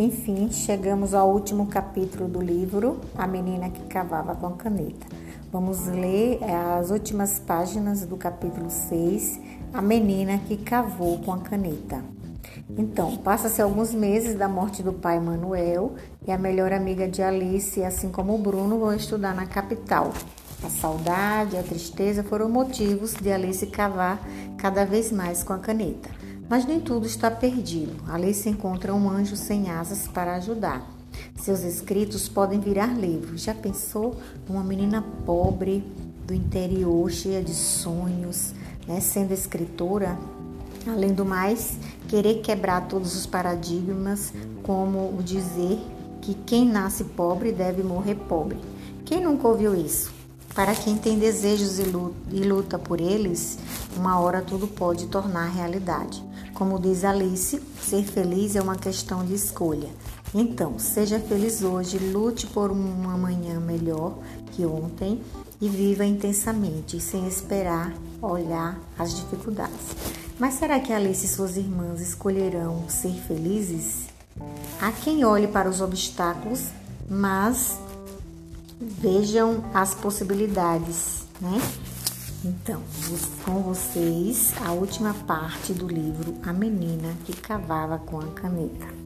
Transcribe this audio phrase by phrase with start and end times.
[0.00, 5.06] Enfim, chegamos ao último capítulo do livro A Menina que Cavava com a Caneta.
[5.52, 9.38] Vamos ler é, as últimas páginas do capítulo 6,
[9.74, 12.02] A Menina que Cavou com a Caneta.
[12.78, 17.84] Então, passa-se alguns meses da morte do pai Manuel e a melhor amiga de Alice,
[17.84, 20.14] assim como o Bruno, vão estudar na capital.
[20.64, 24.18] A saudade a tristeza foram motivos de Alice cavar
[24.56, 26.08] cada vez mais com a caneta.
[26.50, 27.92] Mas nem tudo está perdido.
[28.08, 30.84] Alice encontra um anjo sem asas para ajudar.
[31.36, 33.42] Seus escritos podem virar livros.
[33.42, 34.16] Já pensou
[34.48, 35.84] uma menina pobre
[36.26, 38.52] do interior, cheia de sonhos,
[38.84, 40.18] né, sendo escritora?
[40.88, 41.78] Além do mais,
[42.08, 44.32] querer quebrar todos os paradigmas,
[44.64, 45.78] como o dizer
[46.20, 48.58] que quem nasce pobre deve morrer pobre.
[49.04, 50.12] Quem nunca ouviu isso?
[50.52, 51.84] Para quem tem desejos e
[52.42, 53.56] luta por eles,
[53.96, 56.28] uma hora tudo pode tornar realidade.
[56.60, 59.88] Como diz Alice, ser feliz é uma questão de escolha.
[60.34, 64.18] Então, seja feliz hoje, lute por uma manhã melhor
[64.52, 65.22] que ontem
[65.58, 69.96] e viva intensamente, sem esperar olhar as dificuldades.
[70.38, 74.08] Mas será que Alice e suas irmãs escolherão ser felizes?
[74.82, 76.66] Há quem olhe para os obstáculos,
[77.08, 77.78] mas
[78.78, 81.58] vejam as possibilidades, né?
[82.42, 82.82] Então,
[83.44, 88.99] com vocês, a última parte do livro A Menina que Cavava com a Caneta.